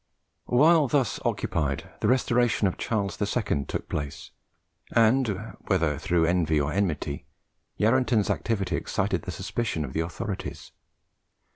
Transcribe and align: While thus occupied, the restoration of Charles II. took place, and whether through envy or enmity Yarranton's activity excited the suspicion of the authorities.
While 0.47 0.87
thus 0.87 1.19
occupied, 1.23 1.87
the 1.99 2.07
restoration 2.07 2.67
of 2.67 2.75
Charles 2.79 3.21
II. 3.21 3.65
took 3.65 3.87
place, 3.87 4.31
and 4.93 5.53
whether 5.67 5.99
through 5.99 6.25
envy 6.25 6.59
or 6.59 6.73
enmity 6.73 7.27
Yarranton's 7.79 8.31
activity 8.31 8.75
excited 8.77 9.21
the 9.21 9.31
suspicion 9.31 9.85
of 9.85 9.93
the 9.93 9.99
authorities. 9.99 10.71